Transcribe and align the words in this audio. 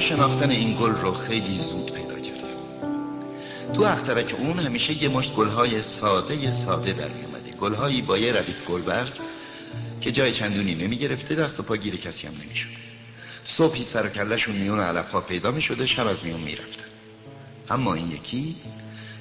شناختن 0.00 0.50
این 0.50 0.76
گل 0.80 0.90
رو 0.90 1.14
خیلی 1.14 1.58
زود 1.58 1.92
پیدا 1.92 2.20
کردم 2.20 2.48
تو 3.72 3.82
اخترک 3.82 4.34
اون 4.38 4.58
همیشه 4.58 5.02
یه 5.02 5.08
مشت 5.08 5.34
گلهای 5.34 5.82
ساده 5.82 6.50
ساده 6.50 6.92
در 6.92 7.08
می 7.08 7.30
گلهایی 7.60 8.02
با 8.02 8.18
یه 8.18 8.32
ردیف 8.32 8.56
گلبرگ 8.68 9.12
که 10.00 10.12
جای 10.12 10.32
چندونی 10.32 10.74
نمی 10.74 10.96
گرفته 10.96 11.34
دست 11.34 11.60
و 11.60 11.62
پا 11.62 11.76
گیر 11.76 11.96
کسی 11.96 12.26
هم 12.26 12.32
نمی 12.44 12.56
شده. 12.56 12.70
صبحی 13.44 13.84
سر 13.84 14.06
و 14.06 14.08
کلشون 14.08 14.56
میون 14.56 14.80
علفها 14.80 15.20
پیدا 15.20 15.50
می 15.50 15.62
شده 15.62 15.86
شب 15.86 16.06
از 16.06 16.24
میون 16.24 16.40
می 16.40 16.56
رفتن. 16.56 16.84
اما 17.70 17.94
این 17.94 18.10
یکی 18.10 18.56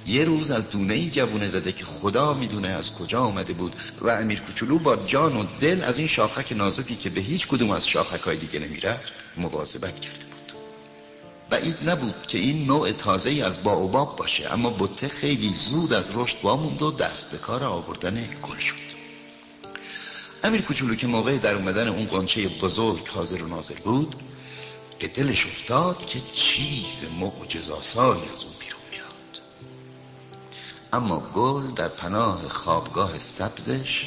یه 0.06 0.26
روز 0.26 0.52
از 0.52 0.70
دونه 0.70 0.94
ای 0.94 1.10
جوونه 1.10 1.48
زده 1.48 1.72
که 1.72 1.86
خدا 1.86 2.34
می‌دونه 2.34 2.68
از 2.68 2.94
کجا 2.94 3.22
آمده 3.22 3.54
بود 3.54 3.76
و 4.02 4.10
امیر 4.10 4.40
کوچولو 4.40 4.80
با 4.80 4.96
جان 4.96 5.38
و 5.38 5.46
دل 5.60 5.82
از 5.84 5.98
این 5.98 6.08
شاخک 6.08 6.52
نازکی 6.52 6.96
که 6.96 7.10
به 7.10 7.22
هیچ 7.22 7.48
کدوم 7.48 7.72
از 7.72 7.88
شاخک 7.88 8.22
های 8.22 8.38
دیگه 8.38 8.60
نمی‌رفت 8.60 9.14
مواظبت 9.38 9.94
بود 9.94 10.29
بعید 11.50 11.90
نبود 11.90 12.28
که 12.28 12.38
این 12.38 12.66
نوع 12.66 12.92
تازه 12.92 13.32
از 13.32 13.64
باوباب 13.64 14.16
باشه 14.16 14.54
اما 14.54 14.70
بته 14.70 15.08
خیلی 15.08 15.54
زود 15.54 15.94
از 15.94 16.18
رشد 16.18 16.38
واموند 16.44 16.82
و 16.82 16.92
دست 16.92 17.32
به 17.32 17.38
کار 17.38 17.64
آوردن 17.64 18.30
گل 18.42 18.58
شد. 18.58 18.90
امیر 20.44 20.62
کوچولو 20.62 20.96
که 20.96 21.08
موقع 21.08 21.38
در 21.38 21.56
اومدن 21.56 21.88
اون 21.88 22.06
قنچه 22.06 22.48
بزرگ 22.48 23.08
حاضر 23.08 23.44
و 23.44 23.48
ناظر 23.48 23.76
بود 23.76 24.16
که 25.00 25.08
دلش 25.08 25.46
افتاد 25.46 26.06
که 26.06 26.22
چیز 26.34 27.10
معجزاسایی 27.20 28.22
از 28.34 28.44
اون 28.44 28.54
بیرون 28.60 28.82
میاد. 28.92 29.42
اما 30.94 31.20
گل 31.20 31.72
در 31.72 31.88
پناه 31.88 32.50
خوابگاه 32.50 33.20
سبزش 33.20 34.06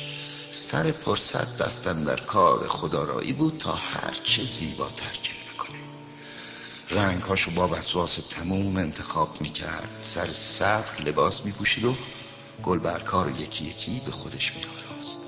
سر 0.50 0.90
پرصد 0.90 1.48
دستن 1.60 2.04
در 2.04 2.20
کار 2.20 2.68
خدارایی 2.68 3.32
بود 3.32 3.58
تا 3.58 3.72
هرچه 3.72 4.44
زیباتر 4.44 5.12
کنه 5.24 5.41
رنگهاشو 6.92 7.50
با 7.50 7.68
وسواس 7.68 8.14
تموم 8.14 8.76
انتخاب 8.76 9.40
می‌کرد. 9.40 9.88
سر 10.00 10.32
صبر 10.32 11.02
لباس 11.04 11.44
میپوشید 11.44 11.84
و 11.84 11.94
گل 12.62 12.78
برکار 12.78 13.30
یکی 13.30 13.64
یکی 13.64 14.02
به 14.04 14.10
خودش 14.10 14.52
میآراست 14.56 15.20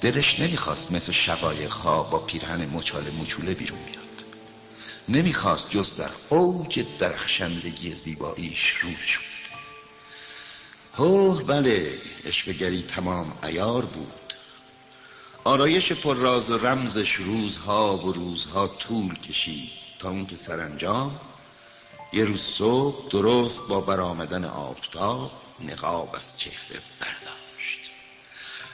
دلش 0.00 0.40
نمی‌خواست 0.40 0.92
مثل 0.92 1.12
شقایق 1.12 1.72
ها 1.72 2.02
با 2.02 2.18
پیرهن 2.18 2.66
مچاله 2.66 3.10
مچوله 3.10 3.54
بیرون 3.54 3.78
بیاد. 3.78 3.98
نمی‌خواست 5.08 5.70
جز 5.70 5.96
در 5.96 6.10
اوج 6.28 6.84
درخشندگی 6.98 7.92
زیباییش 7.92 8.70
روی 8.82 8.96
شد. 9.06 9.20
هوه 10.94 11.42
بله 11.42 11.98
اشوگری 12.24 12.82
تمام 12.82 13.32
ایار 13.44 13.84
بود. 13.84 14.34
آرایش 15.44 15.92
پر 15.92 16.14
راز 16.14 16.50
و 16.50 16.58
رمزش 16.58 17.14
روزها 17.14 17.96
و 17.96 18.12
روزها 18.12 18.66
طول 18.66 19.18
کشید. 19.18 19.87
تا 19.98 20.10
اون 20.10 20.26
که 20.26 20.36
سرانجام 20.36 21.20
یه 22.12 22.24
روز 22.24 22.42
صبح 22.42 23.08
درست 23.08 23.68
با 23.68 23.80
برآمدن 23.80 24.44
آفتاب 24.44 25.32
نقاب 25.60 26.14
از 26.16 26.38
چهره 26.38 26.82
برداشت. 27.00 27.90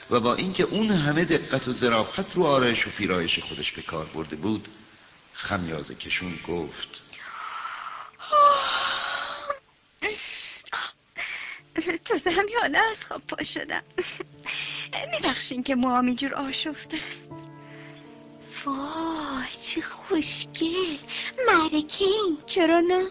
و 0.09 0.19
با 0.19 0.35
اینکه 0.35 0.63
اون 0.63 0.91
همه 0.91 1.25
دقت 1.25 1.67
و 1.67 1.71
ظرافت 1.71 2.35
رو 2.35 2.43
آرایش 2.43 2.87
و 2.87 2.89
پیرایش 2.89 3.39
خودش 3.39 3.71
به 3.71 3.81
کار 3.81 4.05
برده 4.05 4.35
بود 4.35 4.67
خمیازه 5.33 5.95
کشون 5.95 6.39
گفت 6.47 7.01
تازه 12.05 12.31
همین 12.31 12.75
از 12.91 13.05
خواب 13.05 13.21
پا 13.27 13.43
شدم. 13.43 13.83
میبخشین 15.11 15.63
که 15.63 15.75
موام 15.75 16.05
اینجور 16.05 16.33
آشفته 16.33 16.97
است. 17.07 17.44
وای 18.65 19.47
چه 19.61 19.81
خوشگل. 19.81 20.97
مرکه 21.47 22.05
این؟ 22.05 22.37
چرا 22.45 22.79
نه؟ 22.79 23.03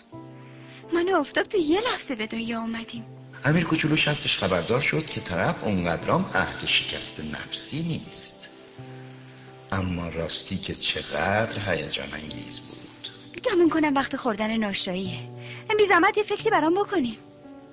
من 0.93 1.09
افتاب 1.09 1.47
تو 1.47 1.59
یه 1.59 1.81
لحظه 1.81 2.15
به 2.15 2.27
دنیا 2.27 2.61
آمدیم 2.61 3.05
امیر 3.45 3.65
کوچولوش 3.65 4.09
هستش 4.09 4.37
خبردار 4.37 4.81
شد 4.81 5.07
که 5.07 5.21
طرف 5.21 5.65
اونقدرام 5.65 6.31
اهل 6.35 6.67
شکست 6.67 7.21
نفسی 7.21 7.83
نیست. 7.83 8.49
اما 9.73 10.09
راستی 10.09 10.57
که 10.57 10.75
چقدر 10.75 11.75
هیجان 11.75 12.15
انگیز 12.15 12.61
بود. 12.61 13.09
گمون 13.45 13.71
کنم 13.71 13.95
وقت 13.95 14.17
خوردن 14.17 14.57
ناشتاییه 14.57 15.31
بی 15.79 15.87
زحمت 15.87 16.17
یه 16.17 16.23
فکری 16.23 16.51
برام 16.51 16.75
بکنیم. 16.75 17.17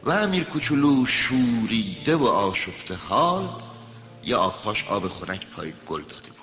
و 0.04 0.12
امیر 0.12 0.44
کوچولو 0.44 1.06
شوریده 1.06 2.16
و 2.16 2.26
آشفته 2.26 2.96
حال 2.96 3.50
یه 4.24 4.36
آبپاش 4.36 4.88
آب 4.88 5.08
خنک 5.08 5.48
پای 5.48 5.74
گل 5.88 6.02
داده 6.02 6.28
بود. 6.28 6.41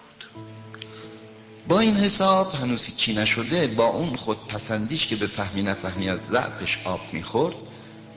با 1.68 1.80
این 1.80 1.96
حساب 1.96 2.54
هنوزی 2.54 2.92
چی 2.92 3.14
نشده 3.14 3.66
با 3.66 3.86
اون 3.86 4.16
خود 4.16 4.46
پسندیش 4.46 5.06
که 5.06 5.16
به 5.16 5.26
فهمی 5.26 5.62
نفهمی 5.62 6.08
از 6.08 6.26
ضعفش 6.26 6.78
آب 6.84 7.00
می‌خورد 7.12 7.54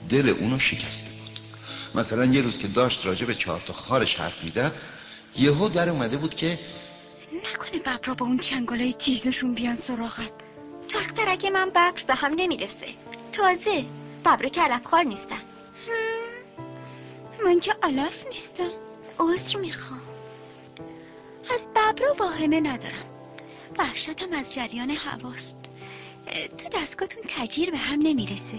دل 0.08 0.28
اونو 0.28 0.58
شکسته 0.58 1.10
بود. 1.10 1.38
مثلا 1.94 2.24
یه 2.24 2.42
روز 2.42 2.58
که 2.58 2.68
داشت 2.68 3.06
راجع 3.06 3.26
به 3.26 3.34
چهار 3.34 3.60
تا 3.60 3.72
خارش 3.72 4.14
حرف 4.14 4.44
می‌زد 4.44 4.72
یهو 5.36 5.68
در 5.68 5.88
اومده 5.88 6.16
بود 6.16 6.34
که 6.34 6.58
نکنه 7.32 7.80
ببرا 7.80 8.14
با 8.14 8.26
اون 8.26 8.38
چنگالای 8.38 8.92
تیزشون 8.92 9.54
بیان 9.54 9.76
سراغم. 9.76 10.30
تو 10.88 10.98
اخترک 10.98 11.44
من 11.44 11.70
ببر 11.70 11.92
به 12.06 12.14
هم 12.14 12.32
نمی‌رسه. 12.36 12.88
تازه 13.32 13.84
ببرا 14.24 14.48
که 14.48 14.60
علف 14.60 14.84
خار 14.86 15.02
نیستن 15.02 15.42
من 17.44 17.60
که 17.60 17.74
علف 17.82 18.24
نیستم. 18.30 18.70
عذر 19.18 19.58
می‌خوام. 19.58 20.00
از 21.54 21.66
ببرا 21.76 22.14
واهمه 22.18 22.60
ندارم. 22.60 23.11
وحشتم 23.78 24.32
از 24.32 24.54
جریان 24.54 24.90
هواست. 24.90 25.58
تو 26.58 26.68
دستگاهتون 26.78 27.22
تجیر 27.28 27.70
به 27.70 27.76
هم 27.78 28.00
نمی‌رسه. 28.02 28.58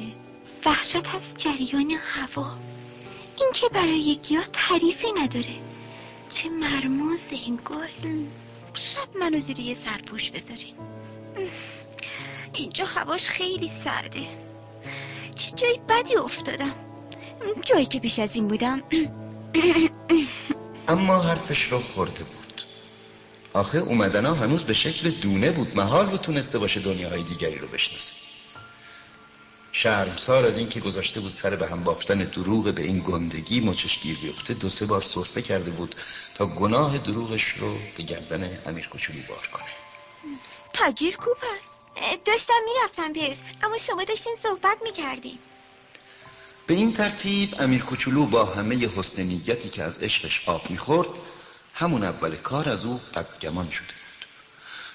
وحشت 0.66 0.96
از 0.96 1.22
جریان 1.38 1.91
هوا. 1.91 2.57
این 3.40 3.50
که 3.53 3.69
برای 3.69 4.19
گیاه 4.23 4.46
تعریفی 4.53 5.12
نداره. 5.12 5.56
چه 6.29 6.50
مرموز 6.50 7.19
گل 7.69 8.25
شب 8.73 9.18
منو 9.19 9.40
زیر 9.40 9.59
یه 9.59 9.73
سرپوش 9.73 10.31
بذارین. 10.31 10.75
اینجا 12.53 12.85
هواش 12.85 13.28
خیلی 13.28 13.68
سرده. 13.68 14.28
چه 15.35 15.52
جایی 15.52 15.81
بدی 15.90 16.16
افتادم. 16.16 16.75
جایی 17.62 17.85
که 17.85 18.00
پیش 18.00 18.19
از 18.19 18.35
این 18.35 18.47
بودم. 18.47 18.81
اما 20.88 21.22
حرفش 21.22 21.63
رو 21.63 21.79
خورده 21.79 22.23
بود. 22.23 22.42
آخه 23.53 23.78
اومدنا 23.78 24.34
هنوز 24.34 24.64
به 24.64 24.74
شکل 24.74 25.09
دونه 25.12 25.52
بود. 25.52 25.75
محال 25.75 26.12
رو 26.12 26.18
تونسته 26.18 26.59
باشه 26.59 26.80
دنیاهای 26.80 27.24
دیگری 27.24 27.58
رو 27.58 27.68
بشناسه. 27.68 28.14
شرمسار 29.72 30.46
از 30.46 30.58
اینکه 30.58 30.80
گذاشته 30.80 31.19
بود 31.19 31.31
سر 31.31 31.56
به 31.56 31.68
هم 31.68 31.84
بافتن 31.84 32.18
دروغ 32.18 32.74
به 32.74 32.81
این 32.81 33.00
گندگی 33.00 33.59
مچش 33.59 34.00
گیر 34.00 34.18
بیفته. 34.18 34.53
دو 34.53 34.69
سه 34.69 34.86
بار 34.86 35.02
صرفه 35.02 35.41
کرده 35.41 35.72
بود 35.72 35.96
تا 36.36 36.46
گناه 36.46 36.97
دروغش 36.97 37.50
رو 37.50 37.78
به 37.97 38.03
گردن 38.03 38.59
امیر 38.66 38.88
کوچولو 38.88 39.19
بار 39.30 39.50
کنه. 39.53 39.64
تاجیر 40.74 41.16
کوپ 41.16 41.38
است. 41.62 41.91
داشتم 42.25 42.53
می‌رفتم 42.66 43.14
پیش 43.14 43.38
اما 43.64 43.78
شما 43.78 44.03
داشتین 44.03 44.35
صحبت 44.44 44.78
می‌کردیم 44.84 45.40
به 46.68 46.74
این 46.74 46.94
ترتیب 46.94 47.56
امیر 47.59 47.81
کوچولو 47.81 48.25
با 48.25 48.46
همه 48.46 48.90
حسن 48.96 49.24
نیتی 49.24 49.70
که 49.70 49.84
از 49.84 50.03
عشقش 50.03 50.41
آب 50.46 50.70
می‌خورد 50.70 51.09
همون 51.73 52.03
اول 52.03 52.35
کار 52.35 52.69
از 52.69 52.85
او 52.85 53.02
بدگمان 53.16 53.70
شده 53.70 53.85
بود. 53.87 54.28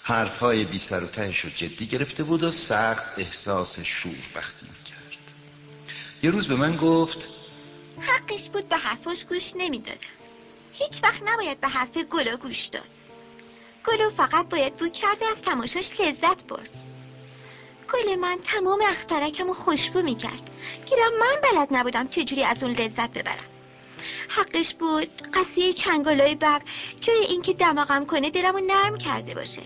حرفهای 0.02 0.64
بی 0.64 0.78
سر 0.78 1.04
و 1.04 1.06
تهش 1.06 1.40
رو 1.40 1.50
جدی 1.50 1.86
گرفته 1.86 2.24
بود 2.24 2.42
و 2.42 2.50
سخت 2.50 3.18
احساس 3.18 3.80
شور 3.80 4.12
بختی 4.36 4.66
می‌کرد. 4.66 5.32
یه 6.22 6.30
روز 6.30 6.48
به 6.48 6.56
من 6.56 6.76
گفت 6.76 7.28
حقش 8.00 8.48
بود 8.48 8.68
به 8.68 8.76
حرفاش 8.76 9.24
گوش 9.24 9.52
نمی‌دادم. 9.56 9.98
هیچ 10.72 11.02
وقت 11.02 11.22
نباید 11.26 11.60
به 11.60 11.68
حرف 11.68 11.96
گلا 11.96 12.36
گوش 12.36 12.66
داد. 12.66 12.88
گلو 13.86 14.10
فقط 14.10 14.48
باید 14.48 14.76
بود 14.76 14.92
کرده 14.92 15.26
از 15.26 15.36
تماشاش 15.44 16.00
لذت 16.00 16.44
برد. 16.44 16.70
گل 17.92 18.16
من 18.16 18.38
تمام 18.44 18.82
اخترکم 18.88 19.46
رو 19.46 19.54
خوشبو 19.54 20.02
می‌کرد. 20.02 20.50
گیرم 20.86 21.18
من 21.20 21.40
بلد 21.42 21.68
نبودم 21.70 22.08
چجوری 22.08 22.44
از 22.44 22.62
اون 22.62 22.72
لذت 22.72 23.10
ببرم. 23.10 23.44
حقش 24.28 24.74
بود. 24.74 25.22
قصیه 25.34 25.72
چنگالای 25.72 26.34
بر 26.34 26.62
جای 27.00 27.24
اینکه 27.28 27.52
دماغم 27.52 28.06
کنه 28.06 28.30
دلمو 28.30 28.60
نرم 28.66 28.96
کرده 28.96 29.34
باشه. 29.34 29.62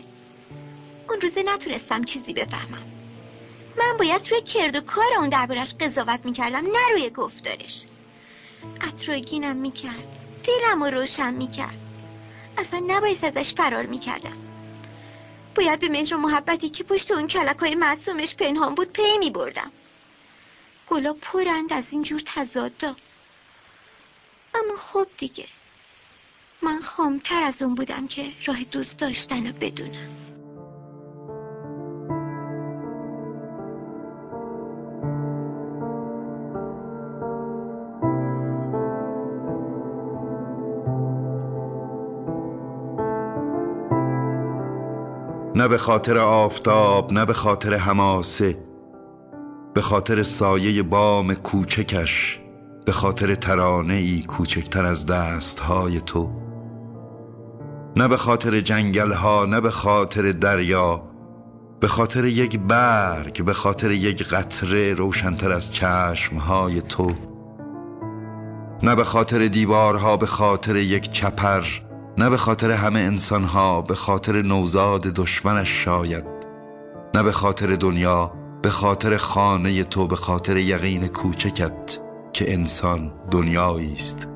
اون 1.09 1.21
روزه 1.21 1.43
نتونستم 1.43 2.05
چیزی 2.05 2.33
بفهمم. 2.33 2.83
من 3.79 3.97
باید 3.99 4.31
روی 4.31 4.43
کرد 4.43 4.77
و 4.77 4.81
کار 4.81 5.15
اون 5.19 5.29
دربارش 5.29 5.75
قضاوت 5.75 6.21
می‌کردم 6.25 6.67
نه 6.67 6.89
روی 6.93 7.11
گفتارش. 7.11 7.85
اطراگینم 8.81 9.57
می‌کرد. 9.57 10.19
دلم 10.45 10.85
رو 10.85 10.91
روشن 10.91 11.35
می‌کرد. 11.35 11.79
اصلا 12.59 12.83
نباید 12.89 13.25
ازش 13.25 13.55
فرار 13.55 13.87
می‌کردم. 13.87 14.37
باید 15.55 15.81
به 15.81 15.89
مهر 15.89 16.17
محبتی 16.17 16.69
که 16.69 16.85
پشت 16.85 17.11
اون 17.11 17.27
کلک 17.27 17.59
های 17.59 17.75
معصومش 17.75 18.35
پنهان 18.35 18.75
بود 18.75 18.93
پی 18.93 19.19
میبردم. 19.19 19.73
گلا 20.89 21.13
پرند 21.13 21.73
از 21.73 21.85
اینجور 21.91 22.23
تضادا 22.27 22.97
اما 24.55 24.77
خب 24.77 25.07
دیگه. 25.19 25.47
من 26.63 26.81
خامتر 26.81 27.43
از 27.43 27.63
اون 27.63 27.75
بودم 27.75 28.07
که 28.07 28.33
راه 28.47 28.65
دوست 28.65 28.99
داشتن 28.99 29.47
رو 29.47 29.53
بدونم. 29.61 30.09
نه 45.55 45.69
به 45.69 45.79
خاطر 45.79 46.19
آفتاب 46.19 47.13
نه 47.13 47.25
به 47.25 47.33
خاطر 47.33 47.75
هماسه 47.75 48.59
به 49.75 49.81
خاطر 49.81 50.23
سایه 50.23 50.83
بام 50.83 51.35
کوچکش. 51.35 52.42
به 52.85 52.93
خاطر 52.93 53.35
ترانه 53.35 53.95
ای 53.95 54.23
کوچکتر 54.23 54.85
از 54.85 55.07
دست 55.07 55.61
های 55.61 56.01
تو 56.01 56.31
نه 57.97 58.09
به 58.09 58.17
خاطر 58.17 58.61
جنگل 58.61 59.13
ها 59.13 59.45
نه 59.45 59.61
به 59.61 59.71
خاطر 59.71 60.33
دریا 60.33 61.03
به 61.81 61.89
خاطر 61.89 62.25
یک 62.25 62.59
برگ 62.59 63.45
به 63.45 63.53
خاطر 63.53 63.91
یک 63.91 64.25
قطره 64.29 64.95
روشنتر 64.95 65.53
از 65.53 65.73
چشم 65.73 66.37
های 66.37 66.81
تو 66.83 67.13
نه 68.83 68.95
به 68.95 69.05
خاطر 69.05 69.47
دیوارها 69.47 70.17
به 70.17 70.27
خاطر 70.27 70.77
یک 70.77 71.13
چپر 71.13 71.65
نه 72.19 72.31
به 72.31 72.37
خاطر 72.37 72.71
همه 72.71 73.01
انسانها 73.01 73.83
به 73.83 73.95
خاطر 73.95 74.43
نوزاد 74.43 75.03
دشمنش 75.03 75.85
شاید 75.85 76.25
نه 77.15 77.23
به 77.23 77.33
خاطر 77.33 77.67
دنیا 77.67 78.33
به 78.63 78.71
خاطر 78.71 79.17
خانه 79.17 79.85
تو 79.85 80.07
به 80.07 80.17
خاطر 80.17 80.57
یقین 80.57 81.09
کوچکت 81.09 82.02
که 82.33 82.53
انسان 82.53 83.13
دنیایی 83.31 83.95
است. 83.95 84.29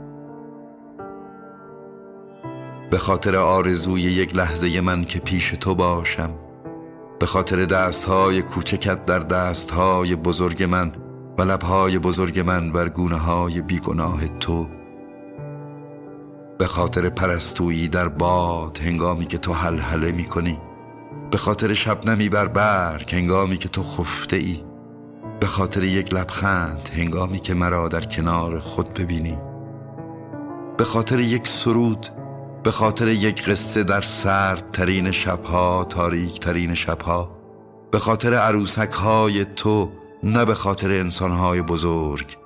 به 2.91 2.99
خاطر 2.99 3.37
آرزوی 3.37 4.01
یک 4.01 4.37
لحظه 4.37 4.81
من 4.81 5.05
که 5.05 5.19
پیش 5.19 5.51
تو 5.51 5.75
باشم 5.75 6.31
به 7.21 7.27
خاطر 7.27 7.65
دستهای 7.65 8.43
کوچکت 8.43 9.05
در 9.05 9.19
دستهای 9.19 10.17
بزرگ 10.17 10.63
من 10.63 10.93
و 11.39 11.43
لبهای 11.43 11.99
بزرگ 11.99 12.41
من 12.41 12.73
بر 12.73 12.89
گونه 12.89 13.17
های 13.17 13.61
بیگناه 13.61 14.29
تو 14.29 14.69
به 16.59 16.67
خاطر 16.67 17.09
پرستویی 17.09 17.89
در 17.89 18.09
باد 18.09 18.79
هنگامی 18.79 19.27
که 19.27 19.39
تو 19.39 19.53
حلحله 19.53 20.13
می 20.13 20.25
کنی 20.25 20.61
به 21.31 21.39
خاطر 21.39 21.75
شبنمی 21.75 22.29
بر 22.29 22.49
برگ 22.49 23.15
هنگامی 23.15 23.57
که 23.57 23.69
تو 23.69 23.83
خفته 23.83 24.37
ای 24.37 24.65
به 25.41 25.47
خاطر 25.47 25.85
یک 25.85 26.15
لبخند 26.15 26.91
هنگامی 26.97 27.41
که 27.41 27.55
مرا 27.55 27.89
در 27.89 28.01
کنار 28.01 28.59
خود 28.59 28.95
ببینی. 28.95 29.39
به 30.79 30.85
خاطر 30.85 31.21
یک 31.21 31.49
سرود 31.49 32.07
به 32.63 32.71
خاطر 32.71 33.09
یک 33.09 33.49
قصه 33.49 33.85
در 33.85 34.01
سرد 34.01 34.71
ترین 34.73 35.11
شبها 35.11 35.85
تاریک 35.85 36.41
ترین 36.41 36.75
شبها 36.75 37.37
به 37.91 37.99
خاطر 37.99 38.35
عروسک 38.35 38.93
های 38.93 39.45
تو 39.45 39.93
نه 40.23 40.45
به 40.45 40.55
خاطر 40.55 40.91
انسان 40.91 41.31
های 41.31 41.63
بزرگ 41.63 42.37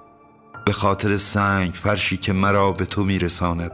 به 0.66 0.72
خاطر 0.72 1.16
سنگ 1.16 1.72
فرشی 1.72 2.16
که 2.16 2.32
مرا 2.32 2.72
به 2.72 2.86
تو 2.86 3.04
میرساند 3.04 3.72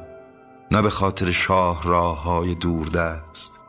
نه 0.71 0.83
به 0.83 0.91
خاطر 0.91 1.31
شاه 1.31 1.83
راه 1.85 2.23
های 2.23 2.55
دوردست. 2.55 3.61